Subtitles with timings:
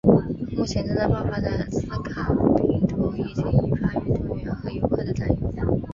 [0.57, 1.99] 目前正在爆发的兹卡
[2.55, 5.79] 病毒疫情引发运动员和游客的担忧。